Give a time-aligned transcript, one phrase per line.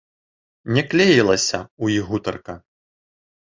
[0.77, 2.57] Не клеілася ў іх гутарка.